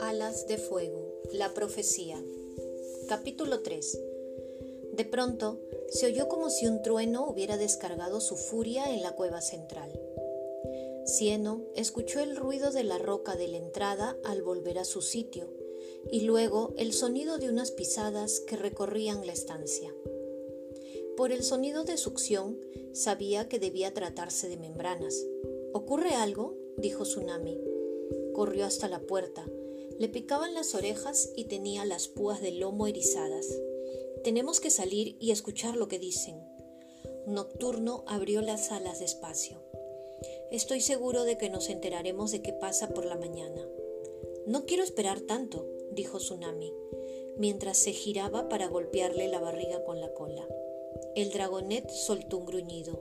[0.00, 2.20] Alas de Fuego, la profecía.
[3.08, 4.00] Capítulo 3.
[4.92, 9.40] De pronto, se oyó como si un trueno hubiera descargado su furia en la cueva
[9.40, 9.92] central.
[11.06, 15.52] Cieno escuchó el ruido de la roca de la entrada al volver a su sitio
[16.10, 19.94] y luego el sonido de unas pisadas que recorrían la estancia.
[21.16, 22.58] Por el sonido de succión
[22.92, 25.24] sabía que debía tratarse de membranas.
[25.72, 26.56] ¿Ocurre algo?
[26.76, 27.60] dijo Tsunami.
[28.32, 29.46] Corrió hasta la puerta.
[29.98, 33.46] Le picaban las orejas y tenía las púas del lomo erizadas.
[34.24, 36.42] Tenemos que salir y escuchar lo que dicen.
[37.26, 39.62] Nocturno abrió las alas despacio.
[40.50, 43.68] Estoy seguro de que nos enteraremos de qué pasa por la mañana.
[44.46, 46.72] No quiero esperar tanto, dijo Tsunami,
[47.36, 50.46] mientras se giraba para golpearle la barriga con la cola.
[51.14, 53.00] El dragonet soltó un gruñido.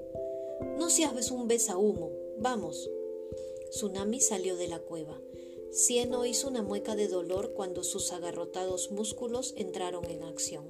[0.78, 1.48] No seas un
[1.78, 2.12] humo.
[2.38, 2.90] Vamos.
[3.72, 5.20] Tsunami salió de la cueva.
[5.72, 10.66] Cieno hizo una mueca de dolor cuando sus agarrotados músculos entraron en acción.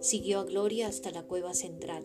[0.00, 2.04] Siguió a Gloria hasta la cueva central.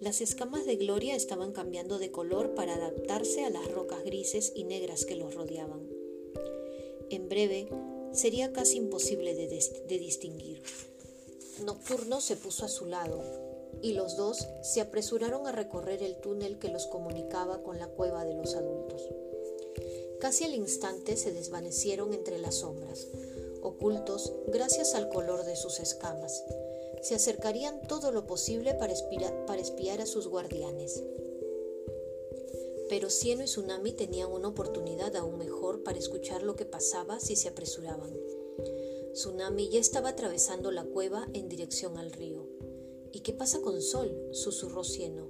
[0.00, 4.64] Las escamas de Gloria estaban cambiando de color para adaptarse a las rocas grises y
[4.64, 5.88] negras que los rodeaban.
[7.10, 7.68] En breve,
[8.12, 10.62] sería casi imposible de distinguir.
[11.64, 13.22] Nocturno se puso a su lado,
[13.82, 18.24] y los dos se apresuraron a recorrer el túnel que los comunicaba con la cueva
[18.24, 19.08] de los adultos.
[20.20, 23.06] Casi al instante se desvanecieron entre las sombras,
[23.62, 26.44] ocultos gracias al color de sus escamas
[27.02, 31.02] se acercarían todo lo posible para, espiar a sus guardianes.
[32.88, 37.36] Pero Cieno y Tsunami tenían una oportunidad aún mejor para escuchar lo que pasaba si
[37.36, 38.10] se apresuraban.
[39.12, 42.48] Tsunami ya estaba atravesando la cueva en dirección al río.
[43.12, 44.16] ¿Y qué pasa con Sol?
[44.30, 45.28] susurró Cieno.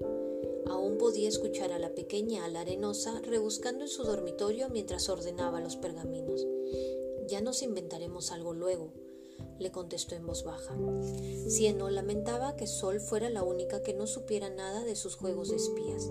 [0.67, 5.77] Aún podía escuchar a la pequeña ala arenosa rebuscando en su dormitorio mientras ordenaba los
[5.77, 6.47] pergaminos.
[7.27, 8.93] Ya nos inventaremos algo luego,
[9.59, 10.77] le contestó en voz baja.
[11.49, 15.57] Cieno lamentaba que Sol fuera la única que no supiera nada de sus juegos de
[15.57, 16.11] espías,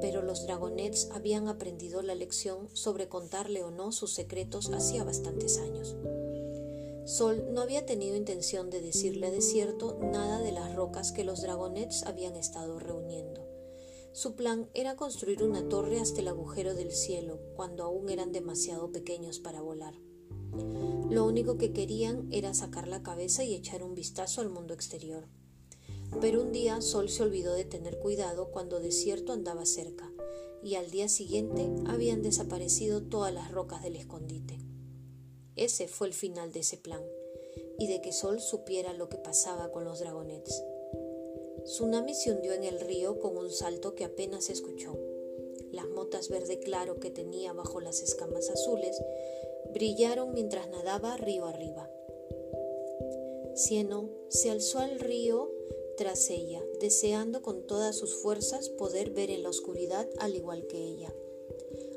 [0.00, 5.58] pero los dragonets habían aprendido la lección sobre contarle o no sus secretos hacía bastantes
[5.58, 5.94] años.
[7.06, 11.40] Sol no había tenido intención de decirle a Desierto nada de las rocas que los
[11.40, 13.46] dragonets habían estado reuniendo.
[14.12, 18.90] Su plan era construir una torre hasta el agujero del cielo, cuando aún eran demasiado
[18.90, 19.94] pequeños para volar.
[21.08, 25.28] Lo único que querían era sacar la cabeza y echar un vistazo al mundo exterior.
[26.20, 30.10] Pero un día Sol se olvidó de tener cuidado cuando Desierto andaba cerca,
[30.60, 34.58] y al día siguiente habían desaparecido todas las rocas del escondite.
[35.56, 37.02] Ese fue el final de ese plan,
[37.78, 40.62] y de que Sol supiera lo que pasaba con los dragonets.
[41.64, 44.96] Tsunami se hundió en el río con un salto que apenas escuchó.
[45.72, 49.02] Las motas verde claro que tenía bajo las escamas azules
[49.72, 51.90] brillaron mientras nadaba río arriba.
[53.54, 55.50] Cieno se alzó al río
[55.96, 60.76] tras ella, deseando con todas sus fuerzas poder ver en la oscuridad al igual que
[60.76, 61.12] ella.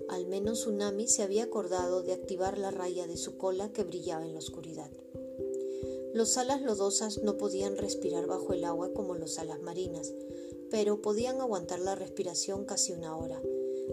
[0.10, 4.26] Al menos Tsunami se había acordado de activar la raya de su cola que brillaba
[4.26, 4.92] en la oscuridad.
[6.14, 10.14] Los alas lodosas no podían respirar bajo el agua como los alas marinas,
[10.72, 13.42] pero podían aguantar la respiración casi una hora,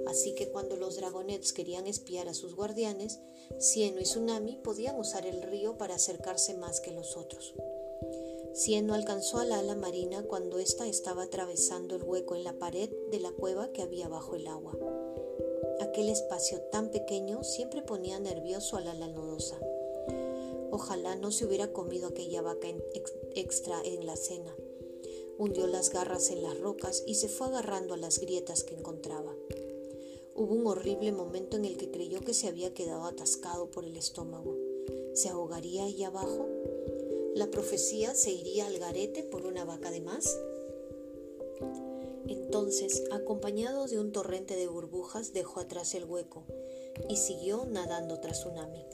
[0.06, 3.20] Así que cuando los dragonets querían espiar a sus guardianes,
[3.58, 7.54] Cieno y Tsunami podían usar el río para acercarse más que los otros.
[8.54, 13.20] Cieno alcanzó al ala marina cuando ésta estaba atravesando el hueco en la pared de
[13.20, 14.78] la cueva que había bajo el agua.
[15.96, 19.58] Aquel espacio tan pequeño siempre ponía nervioso al ala nodosa.
[20.70, 22.68] Ojalá no se hubiera comido aquella vaca
[23.34, 24.54] extra en la cena.
[25.38, 29.34] Hundió las garras en las rocas y se fue agarrando a las grietas que encontraba.
[30.34, 33.96] Hubo un horrible momento en el que creyó que se había quedado atascado por el
[33.96, 34.54] estómago.
[35.14, 36.46] ¿Se ahogaría ahí abajo?
[37.34, 40.38] ¿La profecía se iría al garete por una vaca de más?
[42.28, 46.44] Entonces, acompañado de un torrente de burbujas, dejó atrás el hueco
[47.08, 48.84] y siguió nadando tras Tsunami.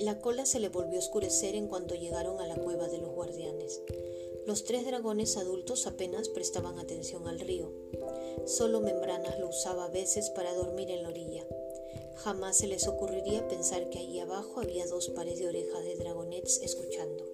[0.00, 3.10] La cola se le volvió a oscurecer en cuanto llegaron a la cueva de los
[3.10, 3.82] guardianes.
[4.46, 7.72] Los tres dragones adultos apenas prestaban atención al río.
[8.46, 11.44] Solo Membranas lo usaba a veces para dormir en la orilla.
[12.16, 16.60] Jamás se les ocurriría pensar que allí abajo había dos pares de orejas de dragonets
[16.62, 17.24] escuchando.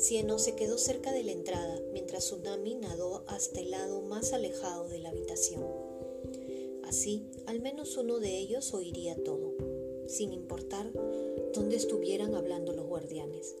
[0.00, 4.88] Cieno se quedó cerca de la entrada mientras Tsunami nadó hasta el lado más alejado
[4.88, 5.62] de la habitación.
[6.84, 9.52] Así, al menos uno de ellos oiría todo,
[10.06, 10.90] sin importar
[11.52, 13.54] dónde estuvieran hablando los guardianes.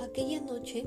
[0.00, 0.84] Aquella noche,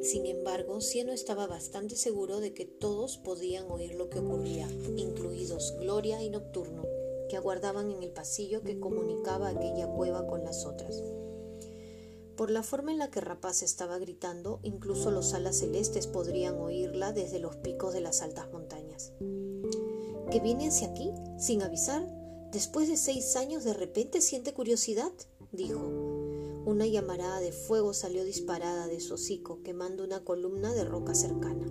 [0.00, 5.74] Sin embargo, Cieno estaba bastante seguro de que todos podían oír lo que ocurría, incluidos
[5.80, 6.86] Gloria y Nocturno,
[7.28, 11.02] que aguardaban en el pasillo que comunicaba aquella cueva con las otras.
[12.38, 17.12] Por la forma en la que Rapaz estaba gritando, incluso los alas celestes podrían oírla
[17.12, 19.10] desde los picos de las altas montañas.
[20.30, 22.06] ¿Que viene hacia aquí, sin avisar?
[22.52, 25.10] Después de seis años de repente siente curiosidad,
[25.50, 25.80] dijo.
[26.64, 31.66] Una llamarada de fuego salió disparada de su hocico, quemando una columna de roca cercana.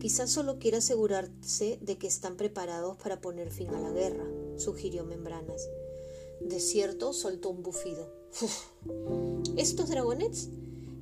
[0.00, 4.24] Quizás solo quiera asegurarse de que están preparados para poner fin a la guerra,
[4.56, 5.68] sugirió Membranas.
[6.40, 8.17] De cierto, soltó un bufido.
[9.56, 10.48] ¿Estos dragonets?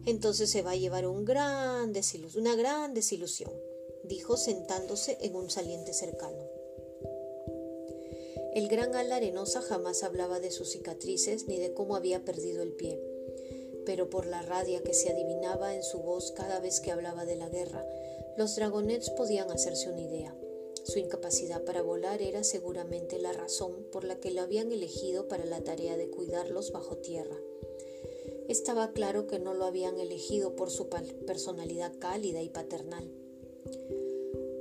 [0.07, 1.93] Entonces se va a llevar un gran
[2.37, 3.53] una gran desilusión,
[4.05, 6.47] dijo sentándose en un saliente cercano.
[8.55, 12.73] El gran ala arenosa jamás hablaba de sus cicatrices ni de cómo había perdido el
[12.73, 12.99] pie,
[13.85, 17.37] pero por la radia que se adivinaba en su voz cada vez que hablaba de
[17.37, 17.85] la guerra,
[18.37, 20.35] los dragonets podían hacerse una idea.
[20.87, 25.45] Su incapacidad para volar era seguramente la razón por la que lo habían elegido para
[25.45, 27.37] la tarea de cuidarlos bajo tierra.
[28.49, 33.11] Estaba claro que no lo habían elegido por su personalidad cálida y paternal.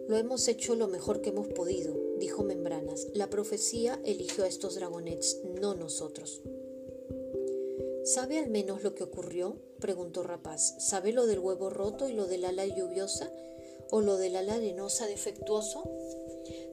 [0.08, 3.08] Lo hemos hecho lo mejor que hemos podido, dijo Membranas.
[3.14, 6.42] La profecía eligió a estos dragonets, no nosotros.
[8.04, 9.58] ¿Sabe al menos lo que ocurrió?
[9.80, 10.76] preguntó Rapaz.
[10.80, 13.32] ¿Sabe lo del huevo roto y lo del ala lluviosa?
[13.92, 15.84] ¿O lo del ala arenosa defectuoso?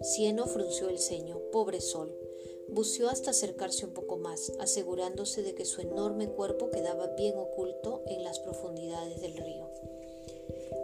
[0.03, 1.39] Cieno frunció el ceño.
[1.53, 2.17] Pobre sol.
[2.69, 8.03] Buceó hasta acercarse un poco más, asegurándose de que su enorme cuerpo quedaba bien oculto
[8.07, 9.69] en las profundidades del río.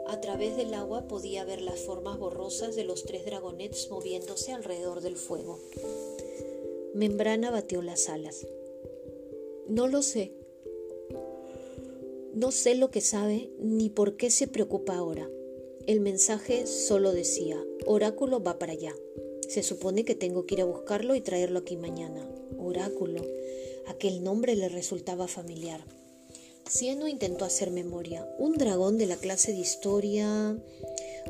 [0.07, 5.01] A través del agua podía ver las formas borrosas de los tres dragonets moviéndose alrededor
[5.01, 5.59] del fuego.
[6.95, 8.47] Membrana batió las alas.
[9.67, 10.33] No lo sé.
[12.35, 15.29] No sé lo que sabe ni por qué se preocupa ahora.
[15.89, 17.57] El mensaje solo decía,
[17.87, 18.95] Oráculo va para allá.
[19.49, 22.29] Se supone que tengo que ir a buscarlo y traerlo aquí mañana.
[22.59, 23.25] Oráculo.
[23.87, 25.83] Aquel nombre le resultaba familiar.
[26.69, 28.29] Cieno intentó hacer memoria.
[28.39, 30.59] ¿Un dragón de la clase de historia?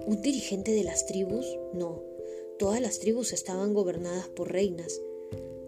[0.06, 1.46] ¿Un dirigente de las tribus?
[1.72, 2.02] No.
[2.58, 5.00] Todas las tribus estaban gobernadas por reinas.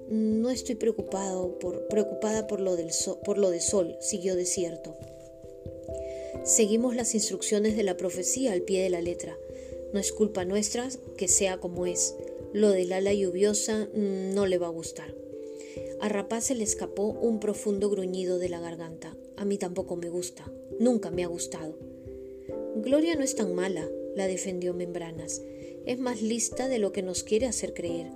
[0.08, 2.90] No estoy preocupado por, preocupada por lo, del
[3.24, 4.96] por lo de Sol, siguió desierto.
[6.50, 9.38] Seguimos las instrucciones de la profecía al pie de la letra.
[9.92, 12.16] No es culpa nuestra que sea como es.
[12.52, 15.14] Lo del ala lluviosa mm, no le va a gustar.
[16.00, 19.16] A Rapaz se le escapó un profundo gruñido de la garganta.
[19.36, 20.44] A mí tampoco me gusta.
[20.80, 21.78] Nunca me ha gustado.
[22.74, 25.42] Gloria no es tan mala, la defendió Membranas.
[25.86, 28.08] Es más lista de lo que nos quiere hacer creer.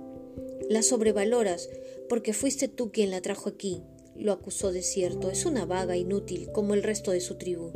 [0.67, 1.69] La sobrevaloras
[2.09, 3.81] porque fuiste tú quien la trajo aquí,
[4.13, 5.31] lo acusó de cierto.
[5.31, 7.71] Es una vaga inútil como el resto de su tribu.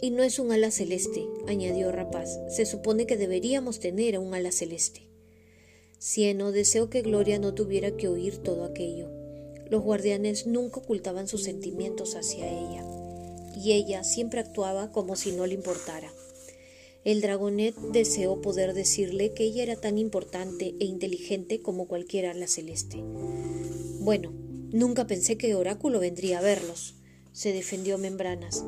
[0.00, 2.38] Y no es un ala celeste, añadió Rapaz.
[2.48, 5.08] Se supone que deberíamos tener un ala celeste.
[5.98, 9.10] Cieno deseó que Gloria no tuviera que oír todo aquello.
[9.68, 12.84] Los guardianes nunca ocultaban sus sentimientos hacia ella,
[13.56, 16.12] y ella siempre actuaba como si no le importara.
[17.04, 22.46] El dragonet deseó poder decirle que ella era tan importante e inteligente como cualquier ala
[22.46, 22.98] celeste.
[24.00, 24.32] Bueno,
[24.72, 26.94] nunca pensé que Oráculo vendría a verlos,
[27.32, 28.64] se defendió Membranas.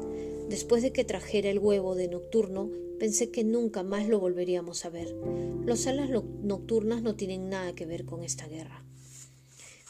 [0.50, 4.90] Después de que trajera el huevo de nocturno, pensé que nunca más lo volveríamos a
[4.90, 5.14] ver.
[5.64, 8.84] Los alas nocturnas no tienen nada que ver con esta guerra.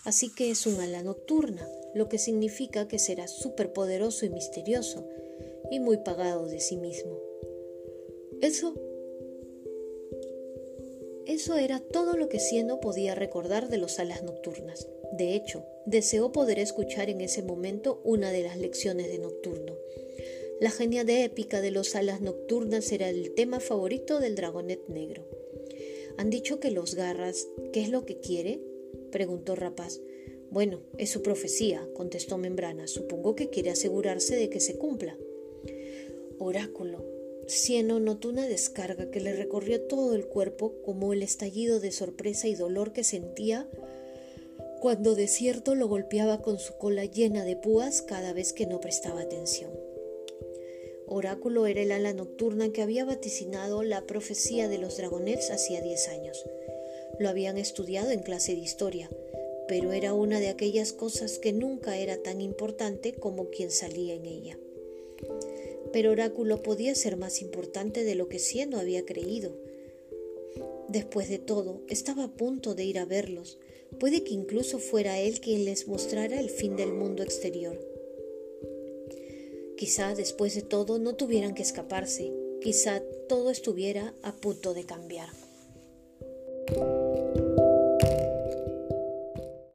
[0.05, 5.09] Así que es un ala nocturna, lo que significa que será superpoderoso y misterioso,
[5.71, 7.19] y muy pagado de sí mismo.
[8.43, 8.75] Eso
[11.25, 14.89] eso era todo lo que Cieno podía recordar de los alas nocturnas.
[15.13, 19.77] De hecho, deseó poder escuchar en ese momento una de las lecciones de Nocturno.
[20.61, 25.27] La genia de épica de los alas nocturnas era el tema favorito del dragonet negro.
[26.19, 28.61] Han dicho que los garras, ¿qué es lo que quiere?
[29.11, 30.03] preguntó Rapaz.
[30.51, 32.89] Bueno, es su profecía, contestó Membrana.
[32.89, 35.17] Supongo que quiere asegurarse de que se cumpla.
[36.39, 37.07] Oráculo.
[37.47, 42.49] Cieno notó una descarga que le recorrió todo el cuerpo como el estallido de sorpresa
[42.49, 43.67] y dolor que sentía
[44.83, 49.23] cuando Desierto lo golpeaba con su cola llena de púas cada vez que no prestaba
[49.23, 49.90] atención.
[51.13, 56.07] Oráculo era el ala nocturna que había vaticinado la profecía de los dragonets hacía diez
[56.07, 56.47] años.
[57.19, 59.11] Lo habían estudiado en clase de historia,
[59.67, 64.25] pero era una de aquellas cosas que nunca era tan importante como quien salía en
[64.25, 64.57] ella.
[65.93, 69.57] Pero Oráculo podía ser más importante de lo que Cieno había creído.
[70.89, 73.59] Después de todo, estaba a punto de ir a verlos.
[73.99, 77.90] Puede que incluso fuera él quien les mostrara el fin del mundo exterior.
[79.81, 85.31] Quizá después de todo no tuvieran que escaparse, quizá todo estuviera a punto de cambiar.